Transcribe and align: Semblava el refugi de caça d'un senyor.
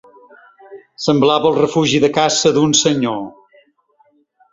Semblava 1.07 1.47
el 1.51 1.59
refugi 1.59 1.99
de 2.05 2.09
caça 2.15 2.53
d'un 2.55 2.73
senyor. 2.81 3.21